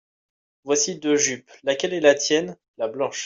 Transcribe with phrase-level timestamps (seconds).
[0.63, 1.51] Voici deux jupes.
[1.61, 2.57] Laquelle est la tienne?
[2.79, 3.19] La blanche.